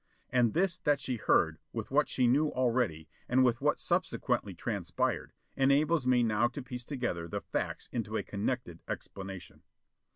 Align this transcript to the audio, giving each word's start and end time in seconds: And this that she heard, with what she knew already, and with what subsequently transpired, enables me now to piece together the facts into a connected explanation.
And 0.31 0.55
this 0.55 0.79
that 0.79 0.99
she 0.99 1.17
heard, 1.17 1.59
with 1.73 1.91
what 1.91 2.09
she 2.09 2.25
knew 2.25 2.47
already, 2.49 3.07
and 3.29 3.43
with 3.43 3.61
what 3.61 3.77
subsequently 3.79 4.55
transpired, 4.55 5.31
enables 5.55 6.07
me 6.07 6.23
now 6.23 6.47
to 6.47 6.63
piece 6.63 6.85
together 6.85 7.27
the 7.27 7.41
facts 7.41 7.87
into 7.91 8.17
a 8.17 8.23
connected 8.23 8.81
explanation. 8.87 9.61